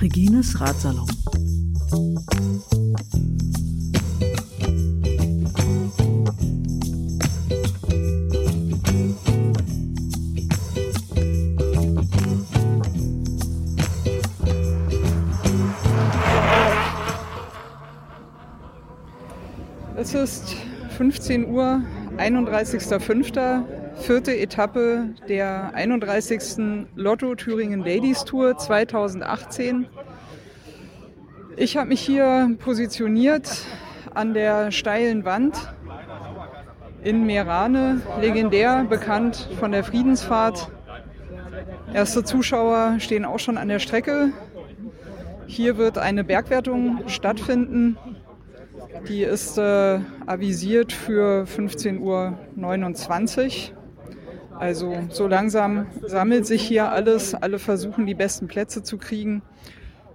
[0.00, 1.06] Regines Ratsalon.
[19.96, 20.56] Es ist
[20.96, 21.82] 15 Uhr,
[22.20, 23.62] 31.05.,
[23.94, 26.86] vierte Etappe der 31.
[26.94, 29.86] Lotto Thüringen Ladies Tour 2018.
[31.56, 33.64] Ich habe mich hier positioniert
[34.12, 35.72] an der steilen Wand
[37.02, 40.70] in Merane, legendär bekannt von der Friedensfahrt.
[41.94, 44.34] Erste Zuschauer stehen auch schon an der Strecke.
[45.46, 47.96] Hier wird eine Bergwertung stattfinden.
[49.08, 53.76] Die ist äh, avisiert für 15.29 Uhr.
[54.58, 57.34] Also so langsam sammelt sich hier alles.
[57.34, 59.42] Alle versuchen die besten Plätze zu kriegen.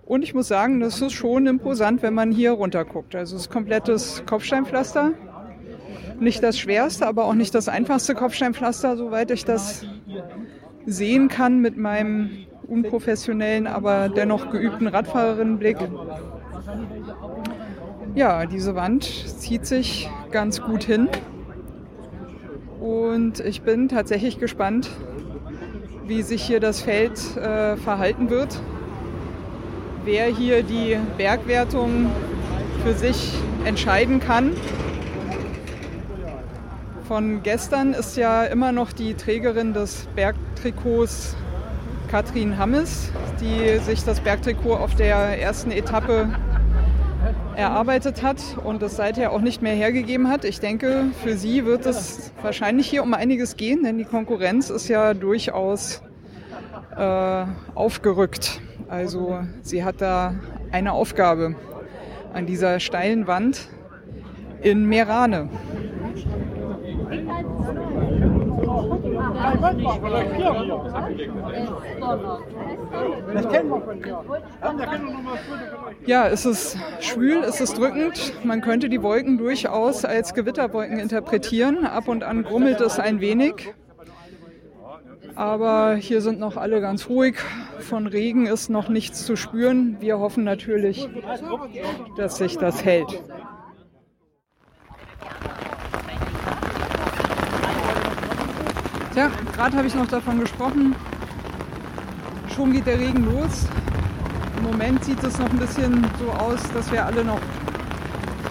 [0.06, 3.16] Und ich muss sagen, das ist schon imposant, wenn man hier runterguckt.
[3.16, 5.14] Also es ist komplettes Kopfsteinpflaster.
[6.20, 9.86] Nicht das schwerste, aber auch nicht das einfachste Kopfsteinpflaster, soweit ich das
[10.86, 15.78] sehen kann mit meinem unprofessionellen, aber dennoch geübten Radfahrerinnenblick.
[18.16, 21.10] Ja, diese Wand zieht sich ganz gut hin.
[22.80, 24.90] Und ich bin tatsächlich gespannt,
[26.08, 28.62] wie sich hier das Feld äh, verhalten wird.
[30.06, 32.10] Wer hier die Bergwertung
[32.86, 33.34] für sich
[33.66, 34.52] entscheiden kann.
[37.10, 41.36] Von gestern ist ja immer noch die Trägerin des Bergtrikots
[42.10, 46.30] Katrin Hammes, die sich das Bergtrikot auf der ersten Etappe
[47.56, 50.46] erarbeitet hat und es seither auch nicht mehr hergegeben hat.
[50.46, 54.88] Ich denke, für sie wird es wahrscheinlich hier um einiges gehen, denn die Konkurrenz ist
[54.88, 56.02] ja durchaus
[56.96, 58.62] äh, aufgerückt.
[58.88, 60.36] Also sie hat da
[60.72, 61.56] eine Aufgabe
[62.34, 63.68] an dieser steilen Wand
[64.62, 65.50] in Merane.
[76.06, 78.34] Ja, es ist schwül, es ist drückend.
[78.44, 81.86] Man könnte die Wolken durchaus als Gewitterwolken interpretieren.
[81.86, 83.74] Ab und an grummelt es ein wenig.
[85.36, 87.36] Aber hier sind noch alle ganz ruhig.
[87.80, 89.98] Von Regen ist noch nichts zu spüren.
[90.00, 91.10] Wir hoffen natürlich,
[92.18, 93.22] dass sich das hält.
[99.16, 100.94] Tja, gerade habe ich noch davon gesprochen.
[102.54, 103.66] Schon geht der Regen los.
[104.58, 107.40] Im Moment sieht es noch ein bisschen so aus, dass wir alle noch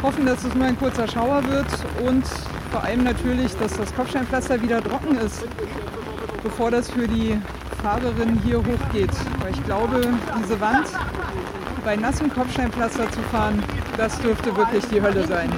[0.02, 1.66] hoffen, dass es nur ein kurzer Schauer wird
[2.06, 2.24] und
[2.70, 5.44] vor allem natürlich, dass das Kopfsteinpflaster wieder trocken ist,
[6.42, 7.38] bevor das für die
[7.82, 9.12] Fahrerin hier hochgeht.
[9.42, 10.08] Weil ich glaube,
[10.42, 10.86] diese Wand
[11.84, 13.62] bei nassem Kopfsteinpflaster zu fahren,
[13.98, 15.52] das dürfte wirklich die Hölle sein.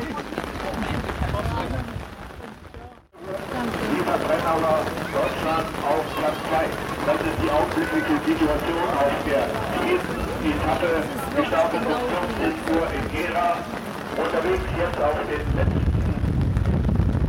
[4.57, 6.65] Deutschland auf Platz 2.
[7.05, 9.45] Das ist die augenblickliche Situation auf der
[9.85, 10.17] vierten
[10.49, 11.05] Etappe.
[11.37, 12.01] Gestartet um
[12.41, 13.59] 15 Uhr in Gera.
[14.17, 15.85] Unterwegs jetzt auf den letzten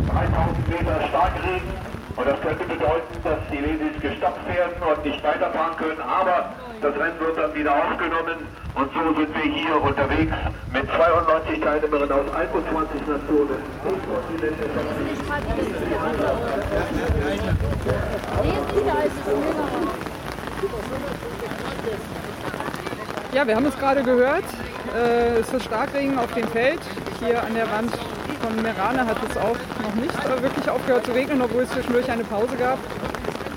[0.07, 1.76] 3000 Meter Starkregen.
[2.17, 6.01] Und das könnte bedeuten, dass die Lesis gestoppt werden und nicht weiterfahren können.
[6.01, 6.49] Aber
[6.81, 8.47] das Rennen wird dann wieder aufgenommen.
[8.73, 10.33] Und so sind wir hier unterwegs
[10.73, 13.57] mit 92 Teilnehmerinnen aus 21 Nationen.
[23.31, 24.43] Ja, wir haben es gerade gehört.
[24.95, 26.79] Äh, es ist Starkregen auf dem Feld.
[27.19, 27.91] Hier an der Wand
[28.47, 32.23] von Merane hat es auch noch nicht wirklich aufgehört zu regnen, obwohl es zwischendurch eine
[32.23, 32.79] Pause gab.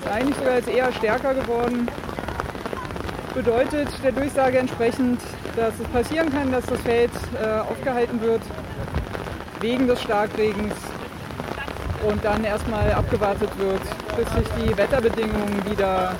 [0.00, 1.88] Ist eigentlich sogar jetzt eher stärker geworden.
[3.32, 5.20] Bedeutet der Durchsage entsprechend,
[5.54, 8.42] dass es passieren kann, dass das Feld äh, aufgehalten wird
[9.60, 10.74] wegen des Starkregens
[12.08, 13.82] und dann erstmal abgewartet wird,
[14.16, 16.14] bis sich die Wetterbedingungen wieder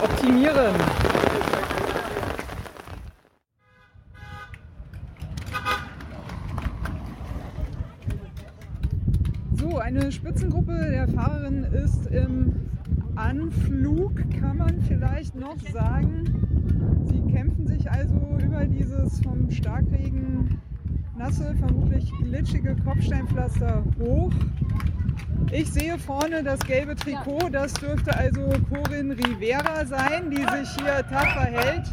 [0.00, 0.74] optimieren.
[9.64, 12.54] So, eine Spitzengruppe der Fahrerinnen ist im
[13.14, 16.24] Anflug, kann man vielleicht noch sagen.
[17.04, 20.58] Sie kämpfen sich also über dieses vom Starkregen
[21.18, 24.32] nasse, vermutlich glitschige Kopfsteinpflaster hoch.
[25.52, 31.04] Ich sehe vorne das gelbe Trikot, das dürfte also Corinne Rivera sein, die sich hier
[31.10, 31.86] tapfer hält.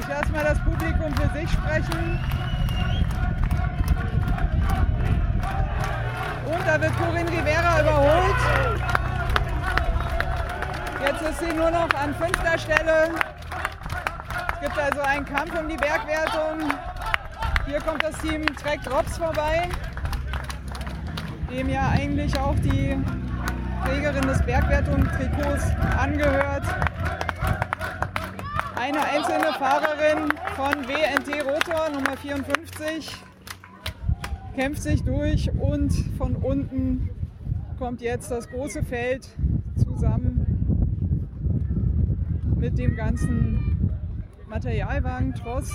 [0.00, 2.18] Ich lasse mal das Publikum für sich sprechen.
[6.52, 8.36] Und da wird Corinne Rivera überholt.
[11.06, 13.08] Jetzt ist sie nur noch an fünfter Stelle.
[14.52, 16.70] Es gibt also einen Kampf um die Bergwertung.
[17.64, 19.68] Hier kommt das Team Trek Drops vorbei,
[21.50, 23.02] dem ja eigentlich auch die
[23.86, 25.64] Trägerin des Bergwertungstrikots
[25.98, 26.64] angehört.
[28.76, 33.22] Eine einzelne Fahrerin von WNT Rotor Nummer 54
[34.54, 37.10] kämpft sich durch und von unten
[37.78, 39.28] kommt jetzt das große Feld
[39.76, 40.46] zusammen
[42.56, 43.90] mit dem ganzen
[44.48, 45.70] Materialwagen Tross.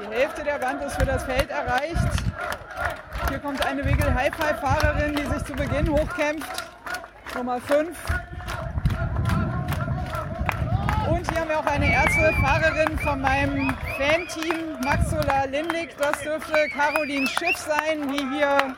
[0.00, 2.24] Die Hälfte der Wand ist für das Feld erreicht.
[3.28, 6.64] Hier kommt eine Wiggle High-Five-Fahrerin, die sich zu Beginn hochkämpft.
[7.34, 7.98] Nummer 5.
[11.10, 15.96] Und hier haben wir auch eine erste Fahrerin von meinem Fan-Team, Maxola Lindig.
[15.96, 18.74] Das dürfte Caroline Schiff sein, die hier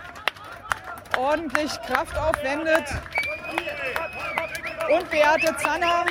[1.16, 2.84] ordentlich Kraft aufwendet.
[4.90, 6.04] Und Beate Zanner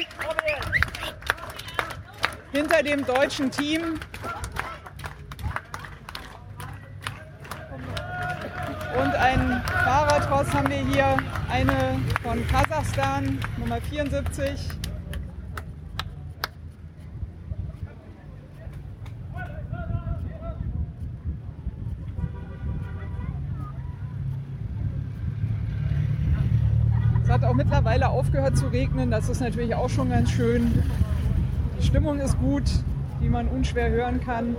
[2.52, 4.00] hinter dem deutschen Team.
[9.00, 11.18] Und ein Fahrradross haben wir hier,
[11.52, 14.77] eine von Kasachstan, Nummer 74.
[27.38, 30.84] hat auch mittlerweile aufgehört zu regnen, das ist natürlich auch schon ganz schön.
[31.80, 32.64] Die Stimmung ist gut,
[33.20, 34.56] wie man unschwer hören kann.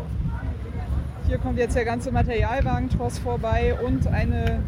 [1.26, 4.60] Hier kommt jetzt der ganze Materialwagentross vorbei und eine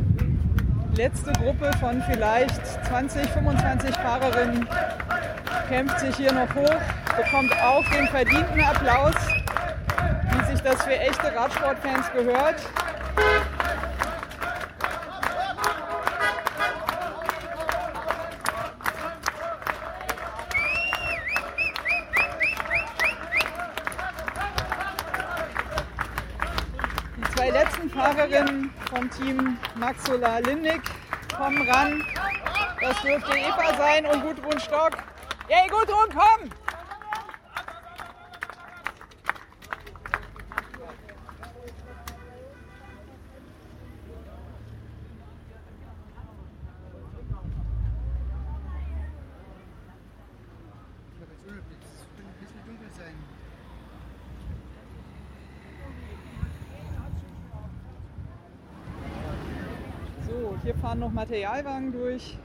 [0.97, 4.67] letzte Gruppe von vielleicht 20, 25 Fahrerinnen
[5.69, 6.81] kämpft sich hier noch hoch,
[7.17, 9.15] bekommt auch den verdienten Applaus,
[10.33, 12.57] wie sich das für echte Radsportfans gehört.
[29.21, 30.81] Team Maxola Lindig
[31.37, 32.03] kommen ran.
[32.81, 34.93] Das dürfte Eva sein und Gudrun Stock.
[35.49, 36.51] Hey Gudrun, komm!
[60.31, 62.37] So, hier fahren noch Materialwagen durch.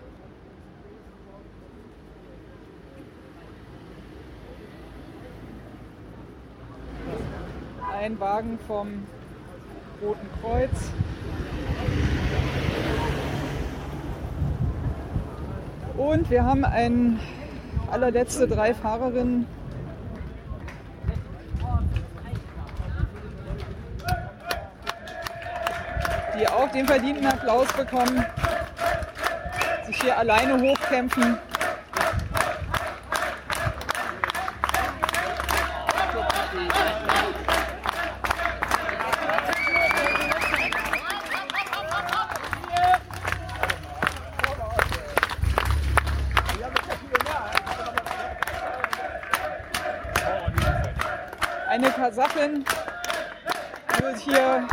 [7.94, 9.06] Ein Wagen vom
[10.01, 10.91] Roten Kreuz.
[15.97, 17.19] Und wir haben ein
[17.89, 19.47] allerletzte drei Fahrerinnen.
[26.38, 28.25] die auch den verdienten Applaus bekommen,
[29.86, 31.39] sich hier alleine hochkämpfen.
[51.70, 52.65] Eine Kasachin
[54.00, 54.67] wird hier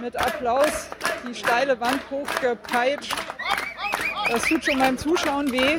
[0.00, 0.88] mit Applaus
[1.26, 3.14] die steile Wand hochgepeitscht.
[4.30, 5.78] Das tut schon beim Zuschauen weh.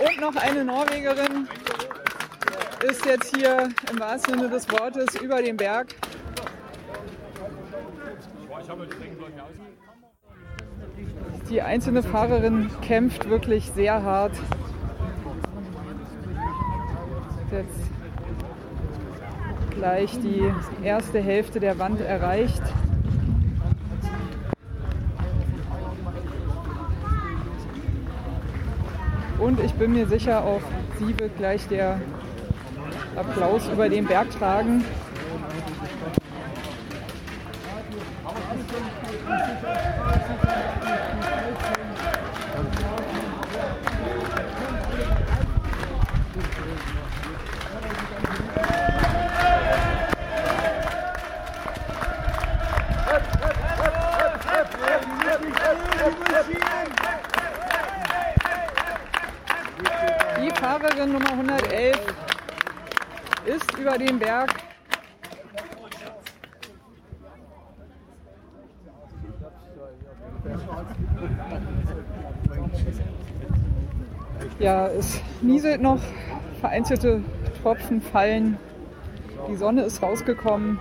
[0.00, 1.48] Und noch eine Norwegerin
[2.82, 5.94] ist jetzt hier im wahrsten Sinne des Wortes über den Berg.
[11.48, 14.32] Die einzelne Fahrerin kämpft wirklich sehr hart.
[17.50, 17.88] Jetzt
[19.78, 22.62] gleich die erste Hälfte der Wand erreicht.
[29.38, 30.60] Und ich bin mir sicher, auch
[30.98, 32.00] sie wird gleich der
[33.14, 34.84] Applaus über den Berg tragen.
[74.68, 75.98] Ja, es nieselt noch,
[76.60, 77.22] vereinzelte
[77.62, 78.58] Tropfen fallen.
[79.50, 80.78] Die Sonne ist rausgekommen.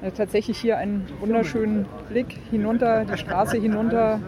[0.00, 4.20] Ja, tatsächlich hier einen wunderschönen Blick hinunter, die Straße hinunter.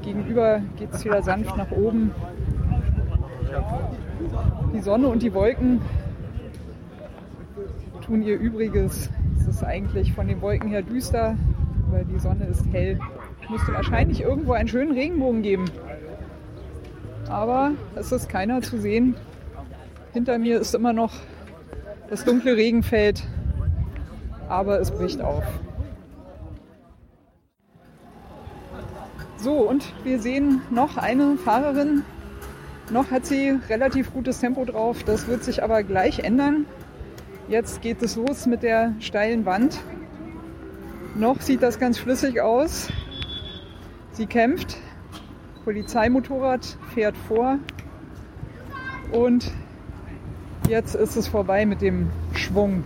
[0.00, 2.10] Gegenüber geht es wieder sanft nach oben.
[4.72, 5.82] Die Sonne und die Wolken
[8.00, 9.10] tun ihr Übriges.
[9.40, 11.36] Es ist eigentlich von den Wolken her düster,
[11.90, 12.98] weil die Sonne ist hell.
[13.42, 15.66] Es müsste wahrscheinlich irgendwo einen schönen Regenbogen geben.
[17.28, 19.14] Aber es ist keiner zu sehen.
[20.12, 21.12] Hinter mir ist immer noch
[22.08, 23.22] das dunkle Regenfeld,
[24.48, 25.44] aber es bricht auf.
[29.36, 32.02] So, und wir sehen noch eine Fahrerin.
[32.90, 35.04] Noch hat sie relativ gutes Tempo drauf.
[35.04, 36.64] Das wird sich aber gleich ändern.
[37.48, 39.78] Jetzt geht es los mit der steilen Wand.
[41.14, 42.88] Noch sieht das ganz flüssig aus.
[44.12, 44.78] Sie kämpft.
[45.68, 47.58] Polizeimotorrad fährt vor.
[49.12, 49.52] Und
[50.66, 52.84] jetzt ist es vorbei mit dem Schwung.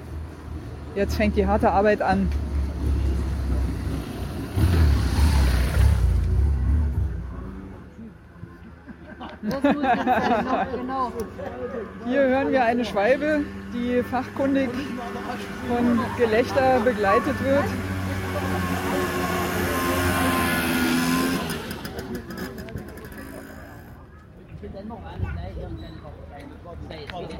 [0.96, 2.28] Jetzt fängt die harte Arbeit an.
[12.04, 14.70] Hier hören wir eine Schwalbe, die fachkundig
[15.68, 17.64] von Gelächter begleitet wird.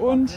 [0.03, 0.37] Und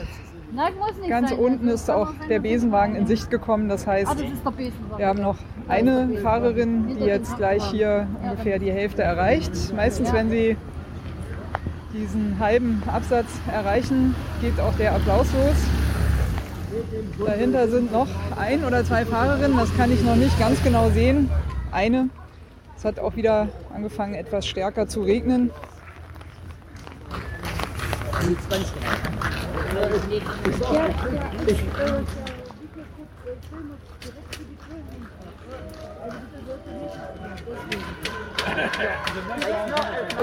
[1.08, 2.40] ganz unten ist auch der.
[2.40, 3.68] Besenwagen in Sicht gekommen.
[3.68, 4.54] Das heißt, Ah,
[4.98, 9.74] wir haben noch eine Fahrerin, die jetzt gleich hier ungefähr die Hälfte erreicht.
[9.76, 10.56] Meistens, wenn sie
[11.94, 17.26] diesen halben Absatz erreichen, geht auch der Applaus los.
[17.26, 18.08] Dahinter sind noch
[18.38, 21.30] ein oder zwei Fahrerinnen, das kann ich noch nicht ganz genau sehen.
[21.72, 22.10] Eine.
[22.78, 25.50] Es hat auch wieder angefangen, etwas stärker zu regnen.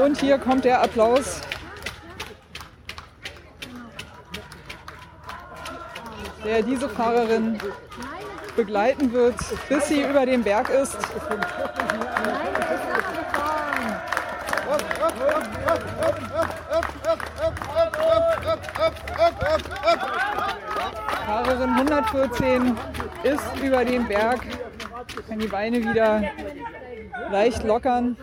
[0.03, 1.41] Und hier kommt der Applaus.
[6.45, 7.59] Der diese Fahrerin
[8.57, 9.37] begleiten wird,
[9.69, 10.97] bis sie über den Berg ist.
[21.63, 22.77] Fahrerin 114
[23.23, 24.41] ist über den Berg,
[25.29, 26.23] kann die Beine wieder
[27.31, 28.17] leicht lockern.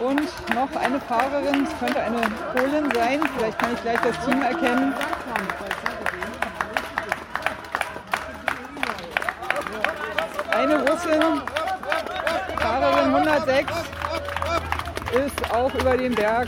[0.00, 2.20] Und noch eine Fahrerin, es könnte eine
[2.52, 4.94] Polin sein, vielleicht kann ich gleich das Team erkennen.
[10.94, 11.42] Russin,
[12.56, 13.72] Fahrerin 106,
[15.26, 16.46] ist auch über den Berg.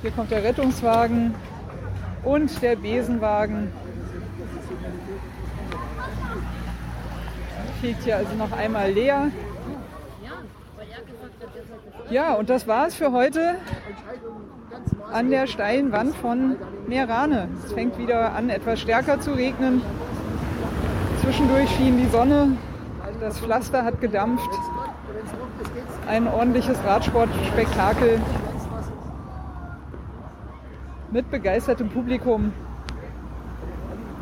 [0.00, 1.34] Hier kommt der Rettungswagen
[2.22, 3.72] und der Besenwagen.
[7.80, 9.32] Fegt hier also noch einmal leer.
[12.10, 13.56] Ja, und das war's für heute
[15.12, 17.48] an der steilen Wand von Merane.
[17.64, 19.82] Es fängt wieder an, etwas stärker zu regnen.
[21.20, 22.56] Zwischendurch schien die Sonne.
[23.20, 24.50] Das Pflaster hat gedampft.
[26.08, 28.20] Ein ordentliches Radsportspektakel
[31.10, 32.52] mit begeistertem Publikum.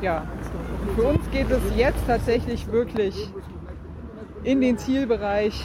[0.01, 0.23] Ja,
[0.97, 3.33] für uns geht es jetzt tatsächlich wirklich
[4.43, 5.65] in den Zielbereich.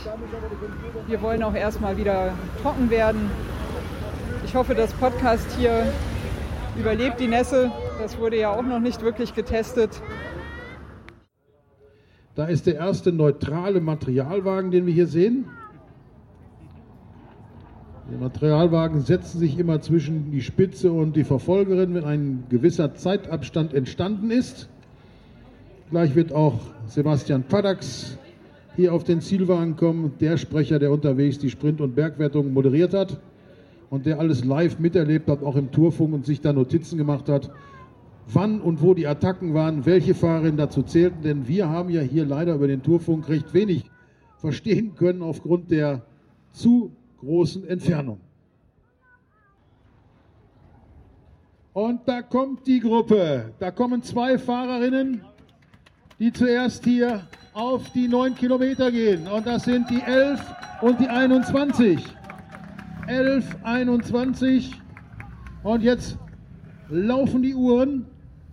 [1.08, 3.32] Wir wollen auch erstmal wieder trocken werden.
[4.54, 5.84] Ich hoffe, das Podcast hier
[6.78, 7.72] überlebt die Nässe.
[7.98, 10.00] Das wurde ja auch noch nicht wirklich getestet.
[12.36, 15.46] Da ist der erste neutrale Materialwagen, den wir hier sehen.
[18.12, 23.74] Die Materialwagen setzen sich immer zwischen die Spitze und die Verfolgerin, wenn ein gewisser Zeitabstand
[23.74, 24.70] entstanden ist.
[25.90, 28.20] Gleich wird auch Sebastian Padax
[28.76, 33.18] hier auf den Zielwagen kommen, der Sprecher, der unterwegs die Sprint- und Bergwertung moderiert hat
[33.94, 37.52] und der alles live miterlebt hat, auch im Tourfunk und sich da Notizen gemacht hat,
[38.26, 42.26] wann und wo die Attacken waren, welche Fahrerinnen dazu zählten, denn wir haben ja hier
[42.26, 43.92] leider über den Tourfunk recht wenig
[44.38, 46.02] verstehen können aufgrund der
[46.54, 48.20] zu großen Entfernung.
[51.74, 53.54] Und da kommt die Gruppe.
[53.60, 55.22] Da kommen zwei Fahrerinnen,
[56.18, 59.28] die zuerst hier auf die 9 Kilometer gehen.
[59.28, 60.42] Und das sind die 11
[60.82, 62.04] und die 21.
[63.08, 64.72] 11, 21.
[65.64, 66.18] Und jetzt
[66.90, 68.06] laufen die Uhren.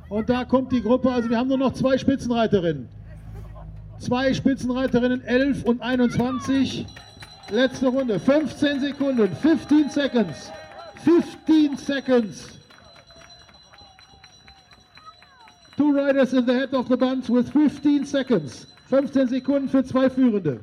[0.08, 1.10] Und da kommt die Gruppe.
[1.10, 2.88] Also wir haben nur noch zwei Spitzenreiterinnen.
[3.98, 6.86] Zwei Spitzenreiterinnen, 11 und 21.
[7.50, 8.18] Letzte Runde.
[8.18, 9.34] 15 Sekunden.
[9.36, 10.52] 15 Seconds.
[11.04, 12.60] 15 Seconds.
[15.80, 18.66] Two riders in the head of the bunch with 15 seconds.
[18.90, 20.60] 15 Sekunden für zwei Führende.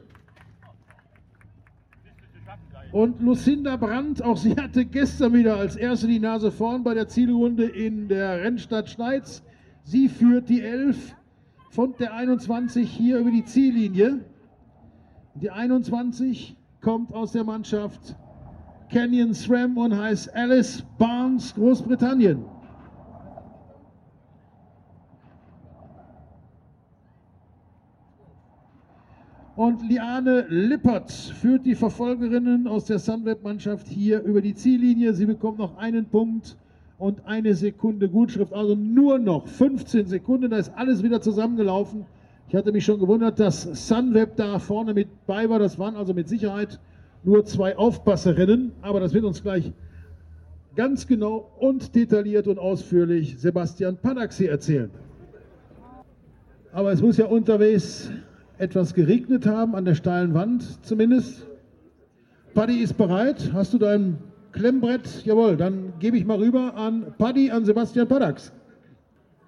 [2.91, 7.08] Und Lucinda Brandt, auch sie hatte gestern wieder als erste die Nase vorn bei der
[7.08, 9.44] Zielrunde in der Rennstadt Schneiz.
[9.84, 11.15] Sie führt die 11
[11.72, 14.22] von der 21 hier über die Ziellinie.
[15.36, 18.15] Die 21 kommt aus der Mannschaft
[18.89, 22.46] Canyon SRAM und heißt Alice Barnes, Großbritannien.
[29.57, 35.15] Und Liane Lippert führt die Verfolgerinnen aus der Sunweb-Mannschaft hier über die Ziellinie.
[35.15, 36.55] Sie bekommt noch einen Punkt
[36.99, 38.53] und eine Sekunde Gutschrift.
[38.53, 40.51] Also nur noch 15 Sekunden.
[40.51, 42.05] Da ist alles wieder zusammengelaufen.
[42.47, 45.57] Ich hatte mich schon gewundert, dass Sunweb da vorne mit bei war.
[45.57, 46.79] Das waren also mit Sicherheit
[47.23, 48.73] nur zwei Aufpasserinnen.
[48.83, 49.71] Aber das wird uns gleich
[50.75, 54.91] ganz genau und detailliert und ausführlich Sebastian Padaxi erzählen.
[56.71, 58.11] Aber es muss ja unterwegs
[58.57, 61.45] etwas geregnet haben, an der steilen Wand zumindest.
[62.53, 63.51] Paddy ist bereit.
[63.53, 64.17] Hast du dein
[64.51, 65.23] Klemmbrett?
[65.25, 68.51] Jawohl, dann gebe ich mal rüber an Paddy, an Sebastian Padax.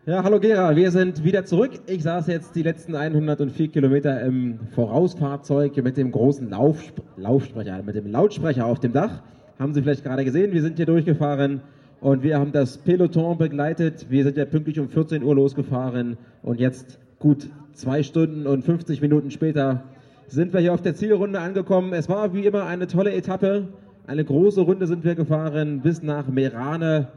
[0.05, 1.71] Ja, hallo Gera, wir sind wieder zurück.
[1.87, 7.95] Ich saß jetzt die letzten 104 Kilometer im Vorausfahrzeug mit dem großen Lauf, Laufsprecher, mit
[7.95, 9.21] dem Lautsprecher auf dem Dach.
[9.59, 11.61] Haben Sie vielleicht gerade gesehen, wir sind hier durchgefahren
[11.99, 14.07] und wir haben das Peloton begleitet.
[14.09, 19.01] Wir sind ja pünktlich um 14 Uhr losgefahren und jetzt gut zwei Stunden und 50
[19.01, 19.83] Minuten später
[20.27, 21.91] sind wir hier auf der Zielrunde angekommen.
[21.93, 23.67] Es war wie immer eine tolle Etappe.
[24.07, 27.09] Eine große Runde sind wir gefahren bis nach Merane,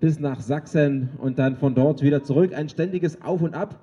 [0.00, 2.54] bis nach Sachsen und dann von dort wieder zurück.
[2.54, 3.78] Ein ständiges Auf und Ab.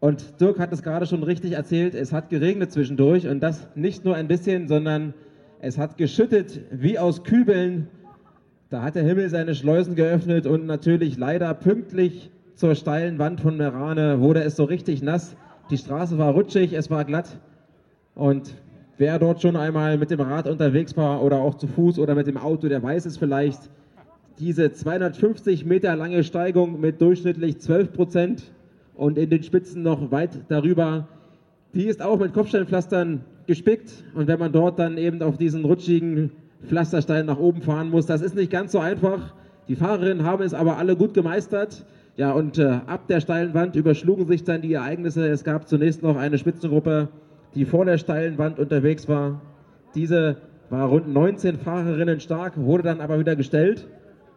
[0.00, 4.04] Und Dirk hat es gerade schon richtig erzählt, es hat geregnet zwischendurch und das nicht
[4.04, 5.14] nur ein bisschen, sondern
[5.60, 7.88] es hat geschüttet wie aus Kübeln.
[8.70, 13.56] Da hat der Himmel seine Schleusen geöffnet und natürlich leider pünktlich zur steilen Wand von
[13.56, 15.36] Merane wurde es so richtig nass.
[15.70, 17.38] Die Straße war rutschig, es war glatt.
[18.14, 18.54] Und
[18.98, 22.26] wer dort schon einmal mit dem Rad unterwegs war oder auch zu Fuß oder mit
[22.26, 23.70] dem Auto, der weiß es vielleicht.
[24.38, 28.52] Diese 250 Meter lange Steigung mit durchschnittlich 12 Prozent
[28.94, 31.08] und in den Spitzen noch weit darüber,
[31.74, 34.04] die ist auch mit Kopfsteinpflastern gespickt.
[34.14, 36.32] Und wenn man dort dann eben auf diesen rutschigen
[36.66, 39.34] Pflasterstein nach oben fahren muss, das ist nicht ganz so einfach.
[39.68, 41.84] Die Fahrerinnen haben es aber alle gut gemeistert.
[42.16, 45.28] Ja, und äh, ab der steilen Wand überschlugen sich dann die Ereignisse.
[45.28, 47.08] Es gab zunächst noch eine Spitzengruppe,
[47.54, 49.40] die vor der steilen Wand unterwegs war.
[49.94, 50.36] Diese
[50.68, 53.88] war rund 19 Fahrerinnen stark, wurde dann aber wieder gestellt.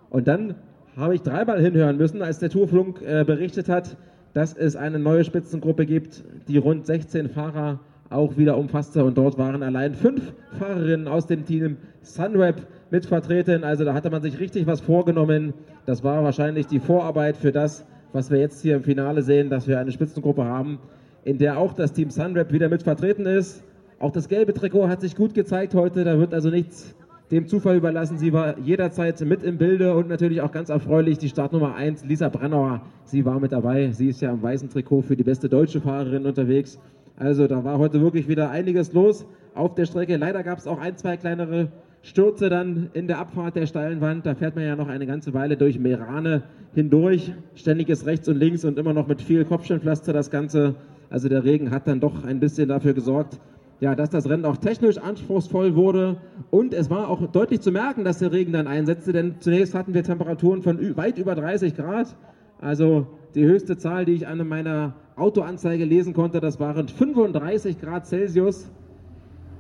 [0.10, 0.56] Und dann
[0.96, 3.98] habe ich dreimal hinhören müssen, als der Tourflunk äh, berichtet hat,
[4.34, 9.04] dass es eine neue Spitzengruppe gibt, die rund 16 Fahrer auch wieder umfasste.
[9.04, 13.64] Und dort waren allein fünf Fahrerinnen aus dem Team Sunweb mit vertreten.
[13.64, 15.54] Also da hatte man sich richtig was vorgenommen.
[15.88, 19.68] Das war wahrscheinlich die Vorarbeit für das, was wir jetzt hier im Finale sehen, dass
[19.68, 20.78] wir eine Spitzengruppe haben,
[21.26, 23.64] in der auch das Team Sunrap wieder mit vertreten ist.
[23.98, 26.04] Auch das gelbe Trikot hat sich gut gezeigt heute.
[26.04, 26.96] Da wird also nichts
[27.32, 28.20] dem Zufall überlassen.
[28.20, 32.30] Sie war jederzeit mit im Bilde und natürlich auch ganz erfreulich die Startnummer 1, Lisa
[32.30, 32.84] Brennauer.
[33.06, 33.90] Sie war mit dabei.
[33.90, 36.78] Sie ist ja im weißen Trikot für die beste deutsche Fahrerin unterwegs.
[37.18, 39.26] Also da war heute wirklich wieder einiges los
[39.56, 40.16] auf der Strecke.
[40.18, 41.70] Leider gab es auch ein, zwei kleinere
[42.04, 44.26] Stürze dann in der Abfahrt der steilen Wand.
[44.26, 46.44] Da fährt man ja noch eine ganze Weile durch Merane
[46.76, 47.34] hindurch.
[47.56, 50.76] Ständiges rechts und links und immer noch mit viel Kopfsteinpflaster das Ganze.
[51.10, 53.40] Also der Regen hat dann doch ein bisschen dafür gesorgt,
[53.80, 56.18] ja, dass das Rennen auch technisch anspruchsvoll wurde.
[56.52, 59.94] Und es war auch deutlich zu merken, dass der Regen dann einsetzte, denn zunächst hatten
[59.94, 62.16] wir Temperaturen von weit über 30 Grad.
[62.60, 68.08] Also die höchste Zahl, die ich an meiner Autoanzeige lesen konnte, das waren 35 Grad
[68.08, 68.70] Celsius.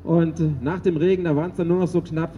[0.04, 2.36] Und nach dem Regen, da waren es dann nur noch so knapp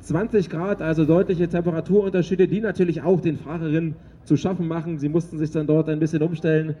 [0.00, 4.98] 20 Grad, also deutliche Temperaturunterschiede, die natürlich auch den Fahrerinnen zu schaffen machen.
[4.98, 6.76] Sie mussten sich dann dort ein bisschen umstellen.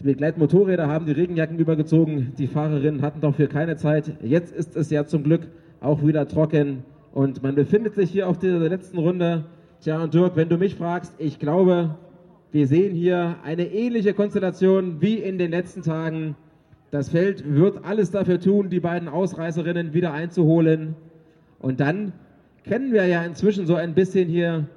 [0.00, 2.32] Die Begleitmotorräder haben die Regenjacken übergezogen.
[2.38, 4.16] Die Fahrerinnen hatten dafür keine Zeit.
[4.22, 5.42] Jetzt ist es ja zum Glück
[5.80, 6.82] auch wieder trocken.
[7.12, 9.44] Und man befindet sich hier auf dieser letzten Runde.
[9.80, 11.94] Tja, und Dirk, wenn du mich fragst, ich glaube,
[12.50, 16.34] wir sehen hier eine ähnliche Konstellation wie in den letzten Tagen.
[16.94, 20.94] Das Feld wird alles dafür tun, die beiden Ausreißerinnen wieder einzuholen.
[21.58, 22.12] Und dann
[22.62, 24.68] kennen wir ja inzwischen so ein bisschen hier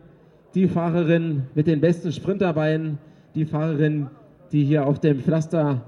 [0.55, 2.97] die Fahrerin mit den besten Sprinterbeinen,
[3.35, 4.07] die Fahrerin,
[4.51, 5.83] die hier auf dem Pflaster,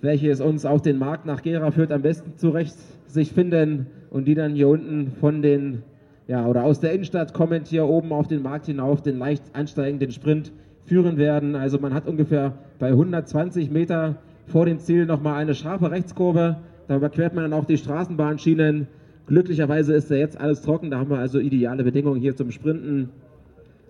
[0.00, 2.74] welches uns auf den Markt nach Gera führt, am besten zurecht
[3.06, 5.82] sich finden und die dann hier unten von den,
[6.28, 10.12] ja, oder aus der Innenstadt kommend hier oben auf den Markt hinauf den leicht ansteigenden
[10.12, 10.50] Sprint
[10.86, 11.56] führen werden.
[11.56, 16.56] Also man hat ungefähr bei 120 Meter vor dem Ziel nochmal eine scharfe Rechtskurve.
[16.88, 18.86] Da überquert man dann auch die Straßenbahnschienen.
[19.26, 20.90] Glücklicherweise ist da jetzt alles trocken.
[20.90, 23.10] Da haben wir also ideale Bedingungen hier zum Sprinten.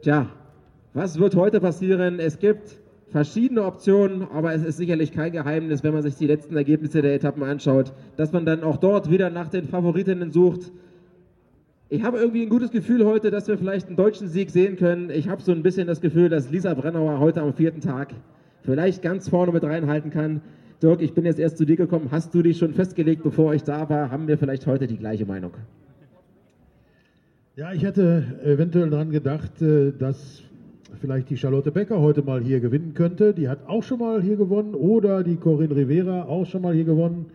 [0.03, 0.29] Tja,
[0.93, 2.21] was wird heute passieren?
[2.21, 2.79] Es gibt
[3.11, 7.15] verschiedene Optionen, aber es ist sicherlich kein Geheimnis, wenn man sich die letzten Ergebnisse der
[7.15, 10.73] Etappen anschaut, dass man dann auch dort wieder nach den Favoritinnen sucht.
[11.89, 15.11] Ich habe irgendwie ein gutes Gefühl heute, dass wir vielleicht einen deutschen Sieg sehen können.
[15.11, 18.15] Ich habe so ein bisschen das Gefühl, dass Lisa Brennauer heute am vierten Tag
[18.65, 20.41] vielleicht ganz vorne mit reinhalten kann.
[20.83, 22.09] Dirk, ich bin jetzt erst zu dir gekommen.
[22.11, 24.11] Hast du dich schon festgelegt, bevor ich da war?
[24.11, 25.53] Haben wir vielleicht heute die gleiche Meinung?
[27.57, 30.43] Ja, ich hätte eventuell daran gedacht, äh, dass
[31.01, 33.33] vielleicht die Charlotte Becker heute mal hier gewinnen könnte.
[33.33, 36.85] Die hat auch schon mal hier gewonnen oder die Corinne Rivera auch schon mal hier
[36.85, 37.27] gewonnen.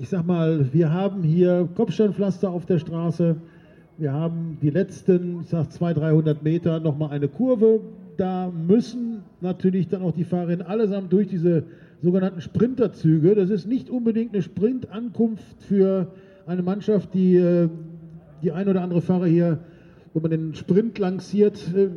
[0.00, 3.36] Ich sag mal, wir haben hier Kopfsteinpflaster auf der Straße.
[3.98, 7.80] Wir haben die letzten, ich sag 200, 300 Meter nochmal eine Kurve.
[8.20, 11.64] Da müssen natürlich dann auch die Fahrerinnen allesamt durch diese
[12.02, 13.34] sogenannten Sprinterzüge.
[13.34, 16.12] Das ist nicht unbedingt eine Sprintankunft für
[16.44, 17.70] eine Mannschaft, die äh,
[18.42, 19.60] die ein oder andere Fahrer hier,
[20.12, 21.74] wo man den Sprint lanciert.
[21.74, 21.92] Äh,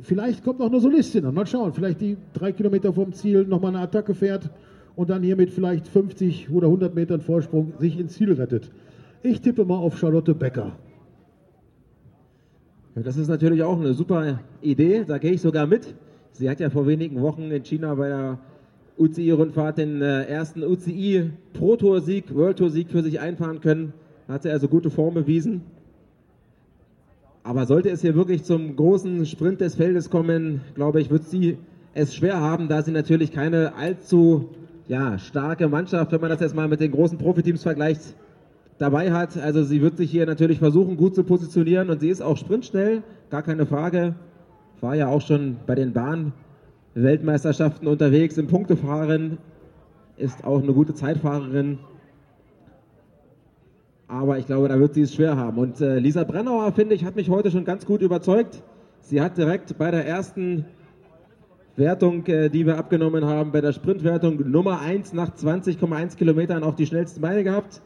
[0.00, 1.34] vielleicht kommt noch eine Solistin an.
[1.34, 1.74] Mal schauen.
[1.74, 4.48] Vielleicht die drei Kilometer vom Ziel nochmal eine Attacke fährt
[4.94, 8.70] und dann hier mit vielleicht 50 oder 100 Metern Vorsprung sich ins Ziel rettet.
[9.22, 10.72] Ich tippe mal auf Charlotte Becker.
[13.02, 15.94] Das ist natürlich auch eine super Idee, da gehe ich sogar mit.
[16.32, 18.38] Sie hat ja vor wenigen Wochen in China bei der
[18.96, 23.92] UCI-Rundfahrt den äh, ersten UCI Pro Tour Sieg, World Tour Sieg für sich einfahren können.
[24.28, 25.60] Hat sie also gute Form bewiesen.
[27.42, 31.58] Aber sollte es hier wirklich zum großen Sprint des Feldes kommen, glaube ich, wird sie
[31.92, 34.48] es schwer haben, da sie natürlich keine allzu
[34.88, 38.14] ja, starke Mannschaft, wenn man das jetzt mal mit den großen Profiteams vergleicht,
[38.78, 39.36] dabei hat.
[39.38, 43.02] Also sie wird sich hier natürlich versuchen, gut zu positionieren und sie ist auch sprintschnell,
[43.30, 44.14] gar keine Frage.
[44.80, 49.38] War ja auch schon bei den Bahn-Weltmeisterschaften unterwegs im Punktefahren,
[50.16, 51.78] ist auch eine gute Zeitfahrerin.
[54.08, 55.58] Aber ich glaube, da wird sie es schwer haben.
[55.58, 58.62] Und äh, Lisa Brennauer, finde ich, hat mich heute schon ganz gut überzeugt.
[59.00, 60.64] Sie hat direkt bei der ersten
[61.74, 66.74] Wertung, äh, die wir abgenommen haben, bei der Sprintwertung Nummer 1 nach 20,1 Kilometern auch
[66.74, 67.82] die schnellsten Beine gehabt.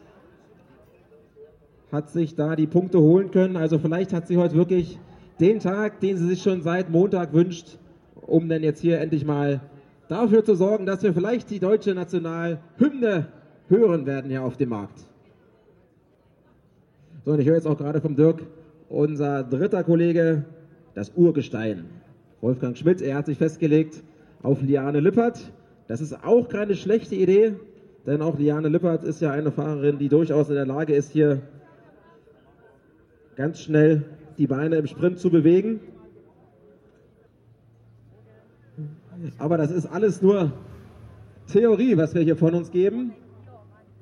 [1.92, 3.56] Hat sich da die Punkte holen können.
[3.56, 4.98] Also vielleicht hat sie heute wirklich
[5.40, 7.78] den Tag, den sie sich schon seit Montag wünscht,
[8.14, 9.60] um dann jetzt hier endlich mal
[10.08, 13.28] dafür zu sorgen, dass wir vielleicht die deutsche Nationalhymne
[13.68, 15.00] hören werden hier auf dem Markt.
[17.24, 18.42] So, und ich höre jetzt auch gerade vom Dirk,
[18.88, 20.44] unser dritter Kollege,
[20.94, 21.84] das Urgestein.
[22.40, 24.02] Wolfgang Schmidt, er hat sich festgelegt
[24.42, 25.52] auf Liane Lippert.
[25.86, 27.54] Das ist auch keine schlechte Idee,
[28.06, 31.42] denn auch Liane Lippert ist ja eine Fahrerin, die durchaus in der Lage ist, hier
[33.36, 34.04] ganz schnell
[34.38, 35.80] die Beine im Sprint zu bewegen.
[39.38, 40.52] Aber das ist alles nur
[41.46, 43.12] Theorie, was wir hier von uns geben.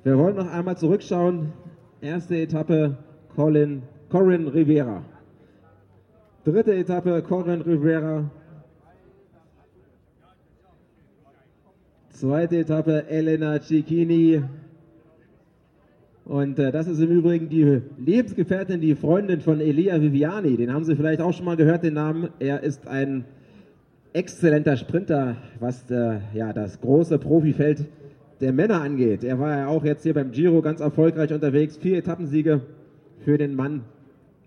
[0.05, 1.53] Wir wollen noch einmal zurückschauen.
[2.01, 2.97] Erste Etappe
[3.35, 5.03] Colin, Corin Rivera.
[6.45, 8.31] Dritte Etappe Corin Rivera.
[12.11, 14.43] Zweite Etappe Elena Cicchini.
[16.29, 20.59] Und äh, das ist im Übrigen die Lebensgefährtin, die Freundin von Elia Viviani.
[20.59, 22.29] Den haben Sie vielleicht auch schon mal gehört, den Namen.
[22.38, 23.25] Er ist ein
[24.12, 27.87] exzellenter Sprinter, was äh, ja, das große Profifeld
[28.43, 29.25] der Männer angeht.
[29.25, 31.79] Er war ja auch jetzt hier beim Giro ganz erfolgreich unterwegs.
[31.79, 32.61] Vier Etappensiege
[33.25, 33.85] für den Mann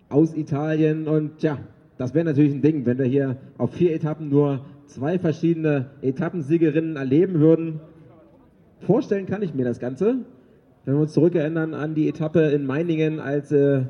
[0.08, 1.08] aus Italien.
[1.08, 1.58] Und ja,
[1.98, 6.94] das wäre natürlich ein Ding, wenn wir hier auf vier Etappen nur zwei verschiedene Etappensiegerinnen
[6.94, 7.80] erleben würden.
[8.78, 10.18] Vorstellen kann ich mir das Ganze.
[10.84, 13.82] Wenn wir uns zurückerinnern an die Etappe in Meiningen, als äh,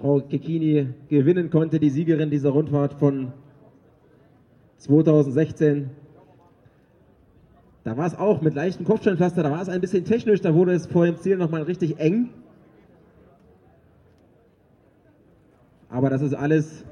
[0.00, 3.32] Frau Kekini gewinnen konnte, die Siegerin dieser Rundfahrt von
[4.78, 5.90] 2016.
[7.84, 10.72] Da war es auch mit leichten Kopfsteinpflaster, da war es ein bisschen technisch, da wurde
[10.72, 12.30] es vor dem Ziel nochmal richtig eng.
[15.88, 16.84] Aber das ist alles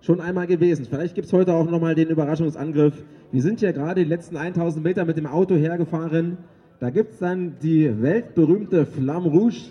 [0.00, 0.86] schon einmal gewesen.
[0.88, 3.04] Vielleicht gibt es heute auch nochmal den Überraschungsangriff.
[3.32, 6.38] Wir sind ja gerade die letzten 1000 Meter mit dem Auto hergefahren.
[6.78, 9.70] Da gibt es dann die weltberühmte Flamme Rouge.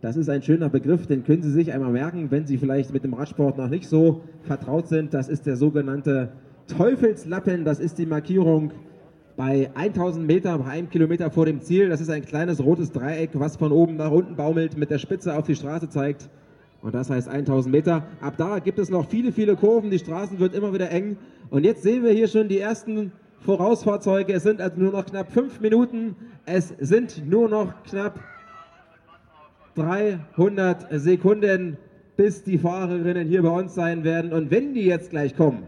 [0.00, 3.02] Das ist ein schöner Begriff, den können Sie sich einmal merken, wenn Sie vielleicht mit
[3.02, 5.12] dem Radsport noch nicht so vertraut sind.
[5.12, 6.28] Das ist der sogenannte
[6.68, 7.64] Teufelslappen.
[7.64, 8.70] Das ist die Markierung
[9.36, 11.88] bei 1000 Meter, bei einem Kilometer vor dem Ziel.
[11.88, 15.36] Das ist ein kleines rotes Dreieck, was von oben nach unten baumelt, mit der Spitze
[15.36, 16.28] auf die Straße zeigt.
[16.80, 18.04] Und das heißt 1000 Meter.
[18.20, 19.90] Ab da gibt es noch viele, viele Kurven.
[19.90, 21.16] Die Straßen wird immer wieder eng.
[21.50, 23.10] Und jetzt sehen wir hier schon die ersten
[23.46, 24.32] Vorausfahrzeuge.
[24.32, 26.16] Es sind also nur noch knapp fünf Minuten.
[26.46, 28.18] Es sind nur noch knapp
[29.76, 31.76] 300 Sekunden,
[32.16, 34.32] bis die Fahrerinnen hier bei uns sein werden.
[34.32, 35.62] Und wenn die jetzt gleich kommen,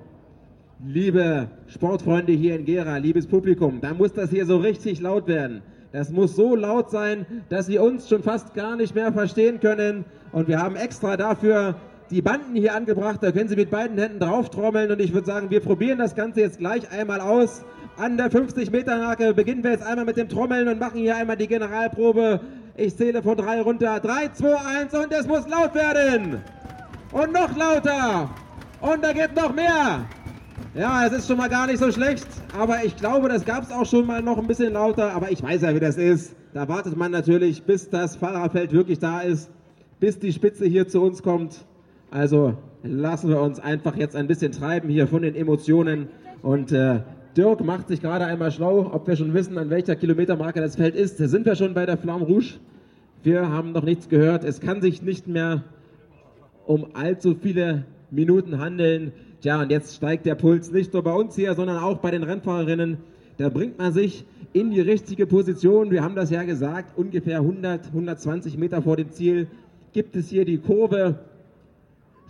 [0.85, 5.63] liebe Sportfreunde hier in Gera, liebes Publikum, dann muss das hier so richtig laut werden.
[5.93, 10.05] Das muss so laut sein, dass Sie uns schon fast gar nicht mehr verstehen können.
[10.33, 11.77] Und wir haben extra dafür
[12.11, 13.19] die Banden hier angebracht.
[13.23, 14.91] Da können Sie mit beiden Händen drauf trommeln.
[14.91, 17.65] Und ich würde sagen, wir probieren das Ganze jetzt gleich einmal aus.
[17.97, 21.49] An der 50-Meter-Marke beginnen wir jetzt einmal mit dem Trommeln und machen hier einmal die
[21.49, 22.41] Generalprobe.
[22.77, 23.99] Ich zähle von drei runter.
[24.01, 26.41] Drei, zwei, eins und es muss laut werden.
[27.13, 28.31] Und noch lauter.
[28.81, 30.07] Und da geht noch mehr.
[30.75, 33.73] Ja, es ist schon mal gar nicht so schlecht, aber ich glaube, das gab es
[33.73, 36.37] auch schon mal noch ein bisschen lauter, aber ich weiß ja, wie das ist.
[36.53, 39.51] Da wartet man natürlich, bis das Fahrerfeld wirklich da ist,
[39.99, 41.65] bis die Spitze hier zu uns kommt.
[42.11, 46.09] Also lassen wir uns einfach jetzt ein bisschen treiben hier von den Emotionen
[46.43, 47.01] und äh,
[47.37, 50.95] Dirk macht sich gerade einmal schlau, ob wir schon wissen, an welcher Kilometermarke das Feld
[50.97, 51.19] ist.
[51.19, 52.55] Sind wir schon bei der Flamme Rouge.
[53.23, 54.43] Wir haben noch nichts gehört.
[54.43, 55.65] Es kann sich nicht mehr
[56.67, 59.13] um allzu viele Minuten handeln.
[59.41, 62.23] Tja, und jetzt steigt der Puls nicht nur bei uns hier, sondern auch bei den
[62.23, 62.97] Rennfahrerinnen.
[63.37, 65.91] Da bringt man sich in die richtige Position.
[65.91, 69.47] Wir haben das ja gesagt, ungefähr 100, 120 Meter vor dem Ziel
[69.93, 71.21] gibt es hier die Kurve,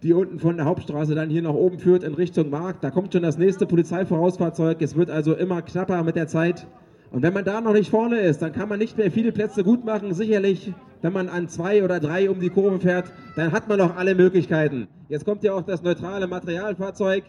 [0.02, 2.84] die unten von der Hauptstraße dann hier nach oben führt in Richtung Markt.
[2.84, 4.80] Da kommt schon das nächste Polizeivorausfahrzeug.
[4.80, 6.66] Es wird also immer knapper mit der Zeit.
[7.10, 9.64] Und wenn man da noch nicht vorne ist, dann kann man nicht mehr viele Plätze
[9.64, 10.12] gut machen.
[10.12, 13.96] Sicherlich, wenn man an zwei oder drei um die Kurve fährt, dann hat man noch
[13.96, 14.88] alle Möglichkeiten.
[15.08, 17.24] Jetzt kommt ja auch das neutrale Materialfahrzeug.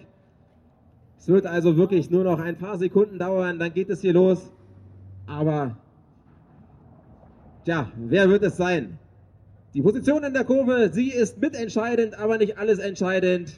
[1.17, 4.51] Es wird also wirklich nur noch ein paar Sekunden dauern, dann geht es hier los.
[5.27, 5.77] Aber,
[7.65, 8.97] tja, wer wird es sein?
[9.75, 13.53] Die Position in der Kurve, sie ist mitentscheidend, aber nicht alles entscheidend.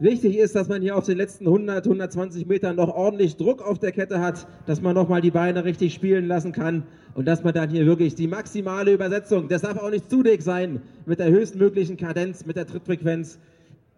[0.00, 3.78] Wichtig ist, dass man hier auf den letzten 100, 120 Metern noch ordentlich Druck auf
[3.78, 6.82] der Kette hat, dass man nochmal die Beine richtig spielen lassen kann
[7.14, 10.42] und dass man dann hier wirklich die maximale Übersetzung, das darf auch nicht zu dick
[10.42, 13.38] sein, mit der höchstmöglichen Kadenz, mit der Trittfrequenz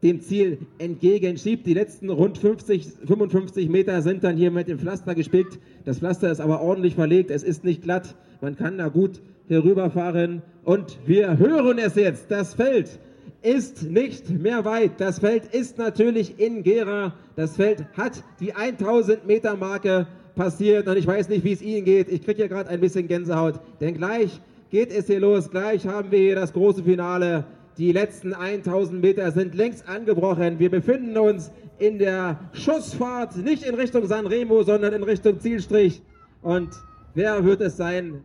[0.05, 1.67] dem Ziel entgegenschiebt.
[1.67, 5.59] Die letzten rund 50, 55 Meter sind dann hier mit dem Pflaster gespickt.
[5.85, 10.43] Das Pflaster ist aber ordentlich verlegt, es ist nicht glatt, man kann da gut herüberfahren
[10.65, 12.99] und wir hören es jetzt, das Feld
[13.43, 14.93] ist nicht mehr weit.
[14.99, 17.15] Das Feld ist natürlich in Gera.
[17.37, 21.85] Das Feld hat die 1000 Meter Marke passiert und ich weiß nicht, wie es Ihnen
[21.85, 22.09] geht.
[22.09, 24.41] Ich kriege hier gerade ein bisschen Gänsehaut, denn gleich
[24.71, 25.51] geht es hier los.
[25.51, 27.45] Gleich haben wir hier das große Finale.
[27.77, 30.61] Die letzten 1000 Meter sind längst angebrochen.
[30.61, 36.01] Wir befinden uns in der Schussfahrt, nicht in Richtung Sanremo, sondern in Richtung Zielstrich.
[36.41, 36.71] Und
[37.15, 38.23] wer wird es sein?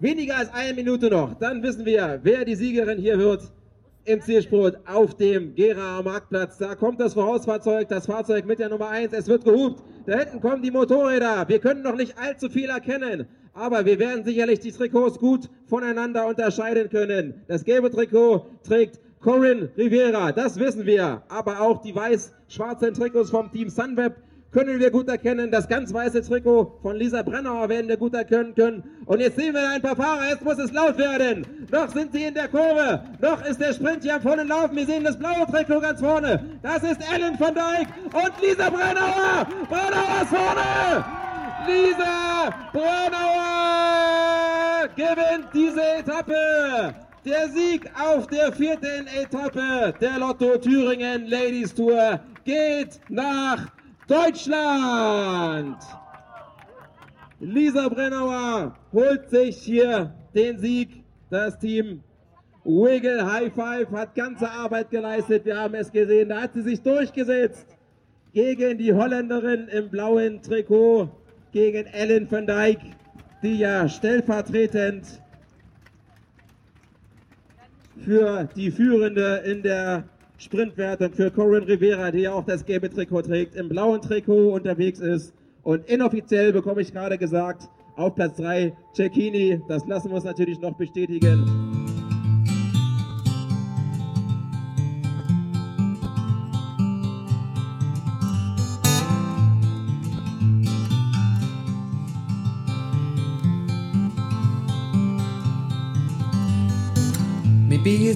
[0.00, 1.34] Weniger als eine Minute noch.
[1.34, 3.52] Dann wissen wir, wer die Siegerin hier wird
[4.04, 6.58] im Zielspurt auf dem Gera Marktplatz.
[6.58, 9.12] Da kommt das Vorausfahrzeug, das Fahrzeug mit der Nummer 1.
[9.12, 9.82] Es wird gehupt.
[10.06, 11.46] Da hinten kommen die Motorräder.
[11.46, 13.26] Wir können noch nicht allzu viel erkennen.
[13.58, 17.42] Aber wir werden sicherlich die Trikots gut voneinander unterscheiden können.
[17.48, 21.22] Das gelbe Trikot trägt Corinne Rivera, das wissen wir.
[21.28, 24.14] Aber auch die weiß-schwarzen Trikots vom Team Sunweb
[24.52, 25.50] können wir gut erkennen.
[25.50, 28.84] Das ganz weiße Trikot von Lisa Brennauer werden wir gut erkennen können.
[29.06, 30.28] Und jetzt sehen wir ein paar Fahrer.
[30.30, 31.44] Jetzt muss es laut werden.
[31.72, 33.02] Noch sind sie in der Kurve.
[33.20, 34.76] Noch ist der Sprint hier am vollen Laufen.
[34.76, 36.44] Wir sehen das blaue Trikot ganz vorne.
[36.62, 39.48] Das ist Ellen van Dijk und Lisa Brennauer.
[39.68, 41.27] Brennauer ist vorne.
[41.66, 44.18] Lisa Brennauer
[44.94, 46.94] gewinnt diese Etappe.
[47.24, 53.66] Der Sieg auf der vierten Etappe der Lotto Thüringen Ladies Tour geht nach
[54.06, 55.76] Deutschland.
[57.40, 61.04] Lisa Brennauer holt sich hier den Sieg.
[61.30, 62.02] Das Team
[62.64, 65.44] Wiggle High Five hat ganze Arbeit geleistet.
[65.44, 66.30] Wir haben es gesehen.
[66.30, 67.66] Da hat sie sich durchgesetzt
[68.32, 71.08] gegen die Holländerin im blauen Trikot,
[71.52, 72.78] gegen Ellen van Dijk,
[73.42, 75.20] die ja stellvertretend
[78.04, 80.04] für die Führende in der
[80.38, 85.00] Sprintwertung für Corinne Rivera, die ja auch das gelbe Trikot trägt, im blauen Trikot unterwegs
[85.00, 85.34] ist.
[85.62, 89.60] Und inoffiziell bekomme ich gerade gesagt, auf Platz 3 Cecchini.
[89.68, 91.67] Das lassen wir uns natürlich noch bestätigen.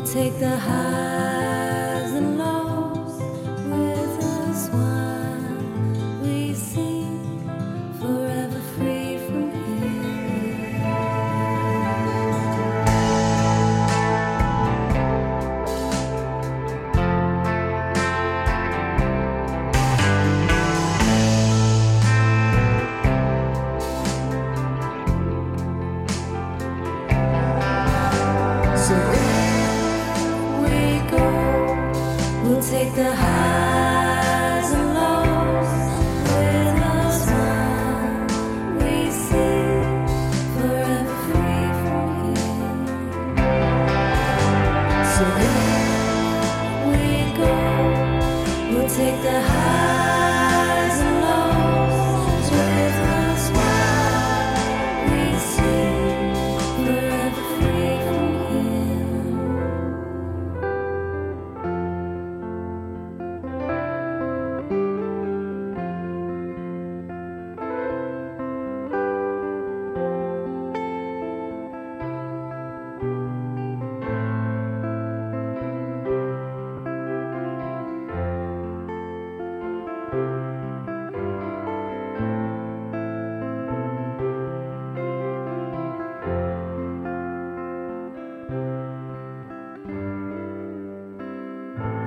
[0.00, 1.39] take the highs